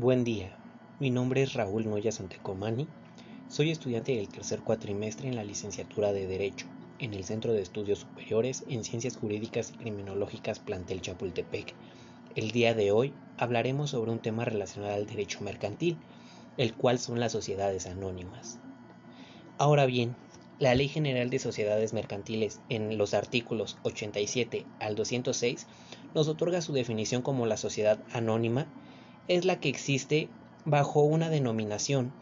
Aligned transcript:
Buen 0.00 0.22
día, 0.22 0.56
mi 1.00 1.10
nombre 1.10 1.42
es 1.42 1.54
Raúl 1.54 1.90
Noya 1.90 2.12
Santecomani, 2.12 2.86
soy 3.48 3.72
estudiante 3.72 4.14
del 4.14 4.28
tercer 4.28 4.60
cuatrimestre 4.60 5.26
en 5.26 5.34
la 5.34 5.42
licenciatura 5.42 6.12
de 6.12 6.28
Derecho 6.28 6.66
en 7.00 7.14
el 7.14 7.24
Centro 7.24 7.52
de 7.52 7.62
Estudios 7.62 7.98
Superiores 7.98 8.62
en 8.68 8.84
Ciencias 8.84 9.16
Jurídicas 9.16 9.72
y 9.72 9.78
Criminológicas 9.78 10.60
Plantel 10.60 11.02
Chapultepec. 11.02 11.74
El 12.36 12.52
día 12.52 12.74
de 12.74 12.92
hoy 12.92 13.12
hablaremos 13.38 13.90
sobre 13.90 14.12
un 14.12 14.20
tema 14.20 14.44
relacionado 14.44 14.94
al 14.94 15.06
derecho 15.06 15.40
mercantil, 15.40 15.96
el 16.58 16.74
cual 16.74 17.00
son 17.00 17.18
las 17.18 17.32
sociedades 17.32 17.88
anónimas. 17.88 18.60
Ahora 19.58 19.84
bien, 19.84 20.14
la 20.60 20.76
Ley 20.76 20.86
General 20.86 21.28
de 21.28 21.40
Sociedades 21.40 21.92
Mercantiles 21.92 22.60
en 22.68 22.98
los 22.98 23.14
artículos 23.14 23.76
87 23.82 24.64
al 24.78 24.94
206 24.94 25.66
nos 26.14 26.28
otorga 26.28 26.62
su 26.62 26.72
definición 26.72 27.20
como 27.22 27.46
la 27.46 27.56
sociedad 27.56 27.98
anónima 28.12 28.68
es 29.28 29.44
la 29.44 29.60
que 29.60 29.68
existe 29.68 30.28
bajo 30.64 31.02
una 31.02 31.28
denominación 31.28 32.12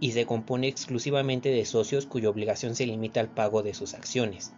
y 0.00 0.12
se 0.12 0.26
compone 0.26 0.66
exclusivamente 0.66 1.50
de 1.50 1.64
socios 1.64 2.06
cuya 2.06 2.30
obligación 2.30 2.74
se 2.74 2.86
limita 2.86 3.20
al 3.20 3.28
pago 3.28 3.62
de 3.62 3.74
sus 3.74 3.94
acciones. 3.94 4.52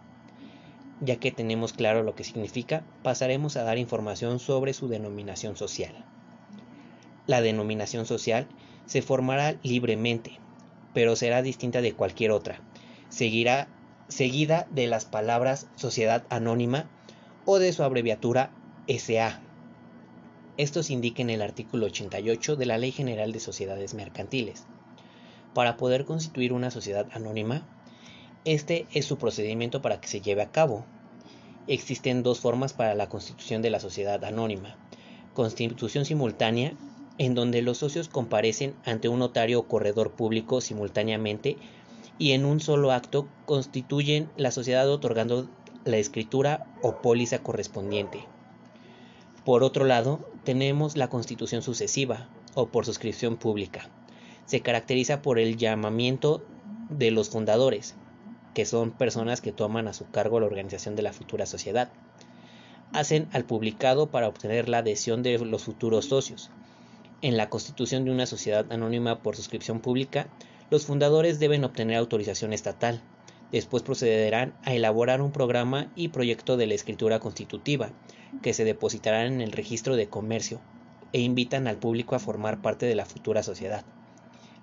Ya 0.99 1.17
que 1.17 1.31
tenemos 1.31 1.73
claro 1.73 2.01
lo 2.01 2.15
que 2.15 2.23
significa, 2.23 2.83
pasaremos 3.03 3.55
a 3.55 3.63
dar 3.63 3.77
información 3.77 4.39
sobre 4.39 4.73
su 4.73 4.87
denominación 4.87 5.55
social. 5.55 6.05
La 7.27 7.41
denominación 7.41 8.05
social 8.05 8.47
se 8.85 9.01
formará 9.01 9.57
libremente, 9.61 10.39
pero 10.93 11.15
será 11.15 11.41
distinta 11.41 11.81
de 11.81 11.93
cualquier 11.93 12.31
otra. 12.31 12.61
Seguirá 13.09 13.67
seguida 14.07 14.65
de 14.71 14.87
las 14.87 15.05
palabras 15.05 15.67
sociedad 15.75 16.25
anónima 16.29 16.89
o 17.45 17.59
de 17.59 17.73
su 17.73 17.83
abreviatura 17.83 18.51
SA 18.87 19.41
esto 20.57 20.81
se 20.81 20.93
en 20.93 21.29
el 21.29 21.43
artículo 21.43 21.85
88 21.85 22.55
de 22.55 22.65
la 22.65 22.79
Ley 22.79 22.91
General 22.91 23.31
de 23.31 23.39
Sociedades 23.39 23.93
Mercantiles. 23.93 24.65
Para 25.53 25.77
poder 25.77 26.05
constituir 26.05 26.51
una 26.51 26.71
sociedad 26.71 27.07
anónima, 27.11 27.67
este 28.43 28.87
es 28.91 29.05
su 29.05 29.17
procedimiento 29.17 29.83
para 29.83 30.01
que 30.01 30.07
se 30.07 30.19
lleve 30.19 30.41
a 30.41 30.51
cabo. 30.51 30.83
Existen 31.67 32.23
dos 32.23 32.39
formas 32.39 32.73
para 32.73 32.95
la 32.95 33.07
constitución 33.07 33.61
de 33.61 33.69
la 33.69 33.79
sociedad 33.79 34.23
anónima. 34.25 34.77
Constitución 35.35 36.05
simultánea, 36.05 36.73
en 37.19 37.35
donde 37.35 37.61
los 37.61 37.77
socios 37.77 38.09
comparecen 38.09 38.73
ante 38.83 39.09
un 39.09 39.19
notario 39.19 39.59
o 39.59 39.67
corredor 39.67 40.13
público 40.13 40.59
simultáneamente 40.61 41.57
y 42.17 42.31
en 42.31 42.45
un 42.45 42.61
solo 42.61 42.91
acto 42.91 43.27
constituyen 43.45 44.29
la 44.37 44.49
sociedad 44.49 44.89
otorgando 44.89 45.47
la 45.85 45.97
escritura 45.97 46.65
o 46.81 47.01
póliza 47.01 47.43
correspondiente. 47.43 48.25
Por 49.47 49.63
otro 49.63 49.85
lado, 49.85 50.19
tenemos 50.43 50.97
la 50.97 51.07
constitución 51.07 51.61
sucesiva 51.61 52.27
o 52.53 52.67
por 52.67 52.85
suscripción 52.85 53.37
pública. 53.37 53.89
Se 54.45 54.59
caracteriza 54.59 55.21
por 55.21 55.39
el 55.39 55.55
llamamiento 55.55 56.43
de 56.89 57.11
los 57.11 57.29
fundadores, 57.29 57.95
que 58.53 58.65
son 58.65 58.91
personas 58.91 59.39
que 59.39 59.53
toman 59.53 59.87
a 59.87 59.93
su 59.93 60.11
cargo 60.11 60.41
la 60.41 60.47
organización 60.47 60.97
de 60.97 61.03
la 61.03 61.13
futura 61.13 61.45
sociedad. 61.45 61.89
Hacen 62.91 63.29
al 63.31 63.45
publicado 63.45 64.07
para 64.07 64.27
obtener 64.27 64.67
la 64.67 64.79
adhesión 64.79 65.23
de 65.23 65.39
los 65.39 65.63
futuros 65.63 66.07
socios. 66.07 66.51
En 67.21 67.37
la 67.37 67.49
constitución 67.49 68.03
de 68.03 68.11
una 68.11 68.25
sociedad 68.25 68.69
anónima 68.69 69.19
por 69.23 69.37
suscripción 69.37 69.79
pública, 69.79 70.27
los 70.69 70.85
fundadores 70.85 71.39
deben 71.39 71.63
obtener 71.63 71.95
autorización 71.95 72.51
estatal. 72.51 73.01
Después 73.53 73.81
procederán 73.81 74.55
a 74.65 74.73
elaborar 74.73 75.21
un 75.21 75.31
programa 75.31 75.89
y 75.95 76.09
proyecto 76.09 76.57
de 76.57 76.67
la 76.67 76.73
escritura 76.73 77.21
constitutiva, 77.21 77.91
que 78.41 78.53
se 78.53 78.65
depositarán 78.65 79.33
en 79.33 79.41
el 79.41 79.51
registro 79.51 79.95
de 79.95 80.07
comercio 80.07 80.59
e 81.13 81.19
invitan 81.19 81.67
al 81.67 81.77
público 81.77 82.15
a 82.15 82.19
formar 82.19 82.61
parte 82.61 82.85
de 82.85 82.95
la 82.95 83.05
futura 83.05 83.43
sociedad. 83.43 83.85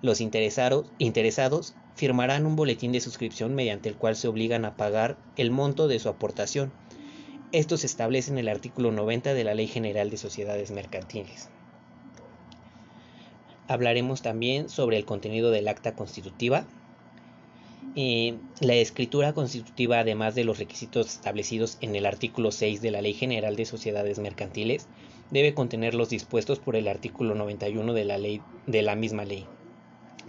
Los 0.01 0.21
interesados, 0.21 1.75
firmarán 1.95 2.45
un 2.45 2.55
boletín 2.55 2.91
de 2.91 3.01
suscripción 3.01 3.55
mediante 3.55 3.89
el 3.89 3.95
cual 3.95 4.15
se 4.15 4.27
obligan 4.27 4.65
a 4.65 4.75
pagar 4.75 5.17
el 5.37 5.49
monto 5.49 5.87
de 5.87 5.99
su 5.99 6.09
aportación. 6.09 6.71
Esto 7.51 7.77
se 7.77 7.87
establece 7.87 8.31
en 8.31 8.37
el 8.37 8.49
artículo 8.49 8.91
90 8.91 9.33
de 9.33 9.43
la 9.43 9.55
Ley 9.55 9.67
General 9.67 10.09
de 10.09 10.17
Sociedades 10.17 10.71
Mercantiles. 10.71 11.49
Hablaremos 13.67 14.21
también 14.21 14.69
sobre 14.69 14.97
el 14.97 15.05
contenido 15.05 15.49
del 15.49 15.67
acta 15.67 15.95
constitutiva, 15.95 16.65
la 17.95 18.73
escritura 18.73 19.33
constitutiva, 19.33 19.99
además 19.99 20.35
de 20.35 20.43
los 20.43 20.59
requisitos 20.59 21.07
establecidos 21.07 21.77
en 21.81 21.95
el 21.95 22.05
artículo 22.05 22.51
6 22.51 22.81
de 22.81 22.91
la 22.91 23.01
Ley 23.01 23.13
General 23.13 23.55
de 23.55 23.65
Sociedades 23.65 24.19
Mercantiles, 24.19 24.87
debe 25.31 25.53
contener 25.53 25.93
los 25.93 26.09
dispuestos 26.09 26.59
por 26.59 26.75
el 26.75 26.87
artículo 26.87 27.35
91 27.35 27.93
de 27.93 28.05
la, 28.05 28.17
ley, 28.17 28.41
de 28.67 28.81
la 28.81 28.95
misma 28.95 29.23
ley. 29.23 29.45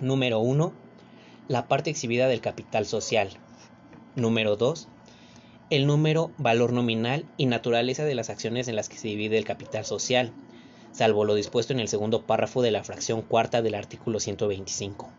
Número 0.01 0.39
1. 0.39 0.73
La 1.49 1.67
parte 1.67 1.91
exhibida 1.91 2.29
del 2.29 2.41
capital 2.41 2.87
social. 2.87 3.31
Número 4.15 4.57
2. 4.57 4.89
El 5.69 5.87
número, 5.87 6.31
valor 6.39 6.73
nominal 6.73 7.25
y 7.37 7.47
naturaleza 7.47 8.05
de 8.05 8.15
las 8.15 8.31
acciones 8.31 8.69
en 8.69 8.77
las 8.77 8.89
que 8.89 8.99
se 8.99 9.09
divide 9.09 9.37
el 9.37 9.45
capital 9.45 9.85
social, 9.85 10.33
salvo 10.93 11.25
lo 11.25 11.35
dispuesto 11.35 11.73
en 11.73 11.81
el 11.81 11.89
segundo 11.89 12.23
párrafo 12.23 12.63
de 12.63 12.71
la 12.71 12.85
fracción 12.85 13.23
cuarta 13.23 13.63
del 13.63 13.75
artículo 13.75 14.21
125. 14.21 15.11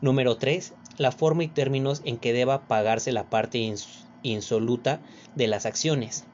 Número 0.00 0.36
3. 0.36 0.74
La 0.98 1.12
forma 1.12 1.44
y 1.44 1.48
términos 1.48 2.02
en 2.04 2.18
que 2.18 2.32
deba 2.32 2.66
pagarse 2.68 3.12
la 3.12 3.30
parte 3.30 3.74
insoluta 4.22 5.00
de 5.34 5.46
las 5.46 5.64
acciones. 5.64 6.24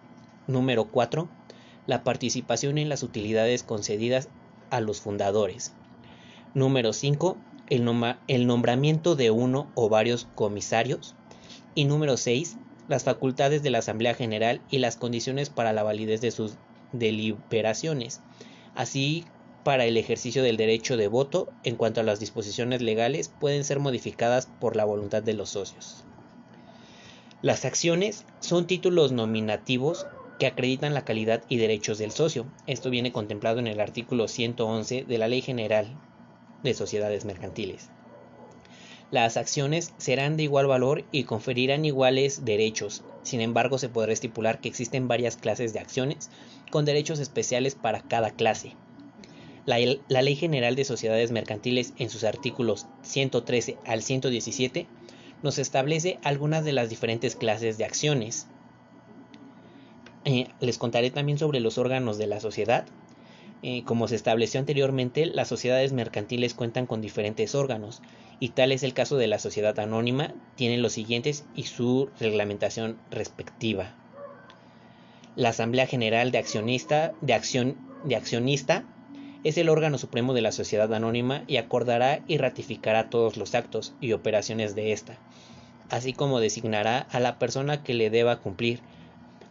Número 0.46 0.86
4. 0.86 1.28
La 1.86 2.02
participación 2.02 2.78
en 2.78 2.88
las 2.88 3.02
utilidades 3.02 3.62
concedidas 3.62 4.28
a 4.70 4.80
los 4.80 5.00
fundadores. 5.00 5.72
Número 6.54 6.92
5. 6.92 7.36
El, 7.68 8.16
el 8.26 8.46
nombramiento 8.46 9.16
de 9.16 9.30
uno 9.30 9.70
o 9.74 9.88
varios 9.88 10.26
comisarios. 10.34 11.14
Y 11.74 11.84
número 11.84 12.16
6. 12.16 12.56
Las 12.88 13.04
facultades 13.04 13.62
de 13.62 13.70
la 13.70 13.78
Asamblea 13.78 14.14
General 14.14 14.60
y 14.70 14.78
las 14.78 14.96
condiciones 14.96 15.50
para 15.50 15.72
la 15.72 15.82
validez 15.82 16.20
de 16.20 16.30
sus 16.30 16.56
deliberaciones, 16.94 18.20
así 18.74 19.24
para 19.64 19.86
el 19.86 19.96
ejercicio 19.96 20.42
del 20.42 20.56
derecho 20.56 20.96
de 20.96 21.08
voto 21.08 21.52
en 21.64 21.76
cuanto 21.76 22.00
a 22.00 22.04
las 22.04 22.20
disposiciones 22.20 22.82
legales 22.82 23.28
pueden 23.28 23.64
ser 23.64 23.80
modificadas 23.80 24.46
por 24.60 24.76
la 24.76 24.84
voluntad 24.84 25.22
de 25.22 25.32
los 25.32 25.50
socios. 25.50 26.04
Las 27.42 27.64
acciones 27.64 28.24
son 28.40 28.66
títulos 28.66 29.12
nominativos 29.12 30.06
que 30.38 30.46
acreditan 30.46 30.94
la 30.94 31.04
calidad 31.04 31.42
y 31.48 31.56
derechos 31.56 31.98
del 31.98 32.10
socio. 32.10 32.46
Esto 32.66 32.90
viene 32.90 33.12
contemplado 33.12 33.58
en 33.58 33.66
el 33.66 33.80
artículo 33.80 34.28
111 34.28 35.04
de 35.04 35.18
la 35.18 35.28
Ley 35.28 35.42
General 35.42 35.86
de 36.62 36.74
Sociedades 36.74 37.24
Mercantiles. 37.24 37.90
Las 39.10 39.36
acciones 39.36 39.92
serán 39.96 40.36
de 40.36 40.42
igual 40.42 40.66
valor 40.66 41.04
y 41.12 41.24
conferirán 41.24 41.84
iguales 41.84 42.44
derechos. 42.44 43.04
Sin 43.22 43.40
embargo, 43.40 43.78
se 43.78 43.88
podrá 43.88 44.12
estipular 44.12 44.60
que 44.60 44.68
existen 44.68 45.06
varias 45.08 45.36
clases 45.36 45.72
de 45.72 45.78
acciones 45.78 46.30
con 46.70 46.84
derechos 46.84 47.20
especiales 47.20 47.74
para 47.74 48.00
cada 48.02 48.30
clase. 48.30 48.74
La, 49.66 49.78
Ley 49.78 50.36
General 50.36 50.76
de 50.76 50.84
Sociedades 50.84 51.30
Mercantiles 51.30 51.94
en 51.96 52.10
sus 52.10 52.24
artículos 52.24 52.86
113 53.02 53.78
al 53.86 54.02
117 54.02 54.86
nos 55.42 55.58
establece 55.58 56.18
algunas 56.22 56.64
de 56.64 56.72
las 56.72 56.90
diferentes 56.90 57.34
clases 57.34 57.78
de 57.78 57.84
acciones. 57.84 58.46
Eh, 60.26 60.48
les 60.60 60.76
contaré 60.76 61.10
también 61.10 61.38
sobre 61.38 61.60
los 61.60 61.78
órganos 61.78 62.18
de 62.18 62.26
la 62.26 62.40
sociedad. 62.40 62.86
Eh, 63.62 63.82
como 63.84 64.06
se 64.08 64.16
estableció 64.16 64.60
anteriormente, 64.60 65.24
las 65.24 65.48
sociedades 65.48 65.94
mercantiles 65.94 66.52
cuentan 66.52 66.86
con 66.86 67.00
diferentes 67.00 67.54
órganos, 67.54 68.02
y 68.40 68.50
tal 68.50 68.72
es 68.72 68.82
el 68.82 68.92
caso 68.92 69.16
de 69.16 69.26
la 69.26 69.38
sociedad 69.38 69.78
anónima, 69.78 70.34
tienen 70.56 70.82
los 70.82 70.92
siguientes 70.92 71.46
y 71.54 71.62
su 71.62 72.10
reglamentación 72.20 72.98
respectiva. 73.10 73.94
La 75.36 75.50
Asamblea 75.50 75.86
General 75.86 76.30
de 76.30 76.38
Accionista, 76.38 77.14
de 77.22 77.32
Acción, 77.32 77.76
de 78.04 78.16
Accionista 78.16 78.84
es 79.44 79.58
el 79.58 79.68
órgano 79.68 79.98
supremo 79.98 80.32
de 80.32 80.40
la 80.40 80.52
sociedad 80.52 80.92
anónima 80.92 81.44
y 81.46 81.58
acordará 81.58 82.20
y 82.26 82.38
ratificará 82.38 83.10
todos 83.10 83.36
los 83.36 83.54
actos 83.54 83.94
y 84.00 84.12
operaciones 84.12 84.74
de 84.74 84.92
ésta, 84.92 85.18
así 85.90 86.14
como 86.14 86.40
designará 86.40 87.00
a 87.10 87.20
la 87.20 87.38
persona 87.38 87.82
que 87.82 87.92
le 87.92 88.08
deba 88.08 88.40
cumplir. 88.40 88.80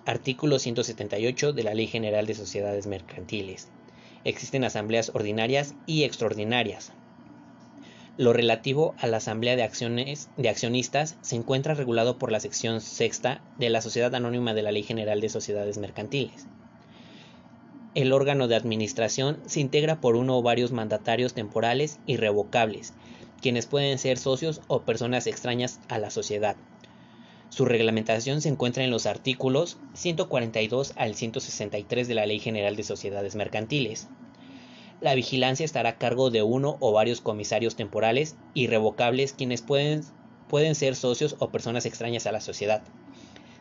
Artículo 0.05 0.59
178 0.59 1.53
de 1.53 1.63
la 1.63 1.75
Ley 1.75 1.87
General 1.87 2.25
de 2.25 2.33
Sociedades 2.33 2.87
Mercantiles. 2.87 3.69
Existen 4.25 4.63
asambleas 4.63 5.11
ordinarias 5.13 5.75
y 5.85 6.03
extraordinarias. 6.03 6.91
Lo 8.17 8.33
relativo 8.33 8.95
a 8.99 9.07
la 9.07 9.17
asamblea 9.17 9.55
de, 9.55 9.63
acciones, 9.63 10.29
de 10.37 10.49
accionistas 10.49 11.17
se 11.21 11.35
encuentra 11.35 11.73
regulado 11.73 12.17
por 12.17 12.31
la 12.31 12.39
sección 12.39 12.81
sexta 12.81 13.41
de 13.57 13.69
la 13.69 13.81
Sociedad 13.81 14.13
Anónima 14.13 14.53
de 14.53 14.63
la 14.63 14.71
Ley 14.71 14.83
General 14.83 15.21
de 15.21 15.29
Sociedades 15.29 15.77
Mercantiles. 15.77 16.47
El 17.95 18.11
órgano 18.11 18.47
de 18.47 18.55
administración 18.55 19.37
se 19.45 19.59
integra 19.59 20.01
por 20.01 20.15
uno 20.15 20.35
o 20.35 20.41
varios 20.41 20.71
mandatarios 20.71 21.35
temporales 21.35 21.99
y 22.07 22.17
revocables, 22.17 22.93
quienes 23.39 23.67
pueden 23.67 23.99
ser 23.99 24.17
socios 24.17 24.61
o 24.67 24.81
personas 24.81 25.27
extrañas 25.27 25.79
a 25.89 25.99
la 25.99 26.09
sociedad. 26.09 26.55
Su 27.49 27.65
reglamentación 27.65 28.41
se 28.41 28.49
encuentra 28.49 28.83
en 28.83 28.89
los 28.89 29.05
artículos 29.05 29.77
142 29.93 30.93
al 30.95 31.13
163 31.13 32.07
de 32.07 32.15
la 32.15 32.25
Ley 32.25 32.39
General 32.39 32.75
de 32.75 32.81
Sociedades 32.81 33.35
Mercantiles. 33.35 34.07
La 34.99 35.13
vigilancia 35.13 35.63
estará 35.63 35.89
a 35.89 35.97
cargo 35.99 36.31
de 36.31 36.41
uno 36.41 36.77
o 36.79 36.93
varios 36.93 37.21
comisarios 37.21 37.75
temporales 37.75 38.37
irrevocables 38.55 39.33
quienes 39.33 39.61
pueden, 39.61 40.01
pueden 40.47 40.73
ser 40.73 40.95
socios 40.95 41.35
o 41.37 41.51
personas 41.51 41.85
extrañas 41.85 42.25
a 42.25 42.31
la 42.31 42.41
sociedad. 42.41 42.81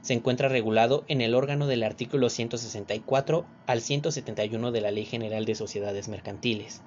Se 0.02 0.14
encuentra 0.14 0.48
regulado 0.48 1.04
en 1.06 1.20
el 1.20 1.34
órgano 1.34 1.68
del 1.68 1.84
artículo 1.84 2.28
164 2.28 3.44
al 3.66 3.80
171 3.80 4.72
de 4.72 4.80
la 4.80 4.90
Ley 4.90 5.04
General 5.04 5.44
de 5.44 5.54
Sociedades 5.54 6.08
Mercantiles. 6.08 6.82